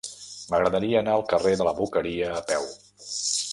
[0.53, 2.69] M'agradaria anar al carrer de la Boqueria a peu.